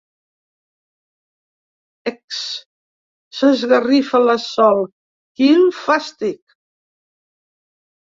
Ecs! 2.11 2.39
—s'esgarrifa 2.59 4.21
la 4.29 4.35
Sol— 4.45 4.81
Quin 5.41 5.69
fàstic! 5.83 6.57